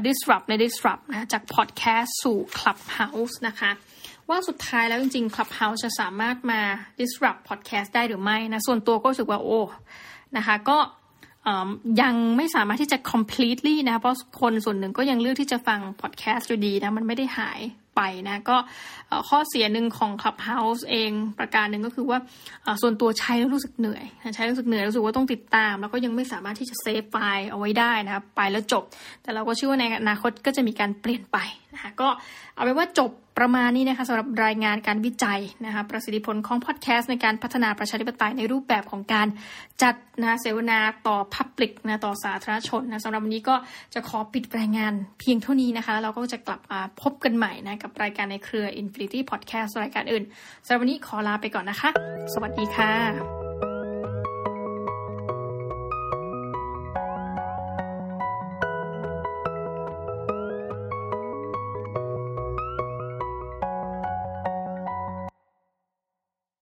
[0.06, 3.72] disrupt ใน disrupt นะจาก podcast สู่ clubhouse นะคะ
[4.30, 6.62] ว่าสุดท้ายแล้วจริงๆ Clubhouse จะสามารถมา
[7.00, 9.62] disrupt podcast ได้หรือไม่นะส่วนตัวก็รู้สึกว่าโอ้
[10.38, 10.78] นะคะก็
[12.02, 17.62] ยังไม่สามารถที่จะ completely นะเพราะคนส่วนหนึ่งก็ยังเลือกที่จะฟัง podcast อยู่ดีนะมันไม่ได้หาย
[17.96, 18.58] ไปนะก็
[19.30, 22.20] ข้อเสียหนึ่งของ Clubhouse เองประการหนึ่งก็คือว่า
[22.82, 24.04] ส่วนตัวใช้แล้วรู้สึกเหนื่อย
[24.36, 28.84] ใช้รู้สึกเหนื่อยรู้สึกว่าต้องติดตาม แล้วก็ยังไม่สามารถที่จะเซฟไฟล์เอาไว้ได้นะครับไปแล้วจบ
[29.24, 31.38] แต่เราก็เชื่อว่าในอนาคตก็จะมีการเปลี่ยนไป
[31.74, 32.10] นะคะก็
[32.56, 39.28] เอาไว้ว่าจบ ประมาณนี้นะคะสำหรับรายงานการวิจัยนะคะประสิทธิผลของพอดแคสต์ในการพัฒนาประชาธิปไตยในรูปแบบของการ
[39.82, 43.56] จัดนะเสวนาต่อพับลิกนะต่อสาธารณชนนะสำหรับวันนี้ก็
[43.94, 50.24] จะขอปิดรายงานเพียงเท่านี้นะคะแล้วเราก็จะกลับมาพบกันใหม่นะกับรายการในเครือ Infinity Podcast รายการอื่น
[50.66, 51.90] สำหรับวันนี้ขอลาไปก่อนนะคะ
[52.34, 53.49] สวัสดีค่ะ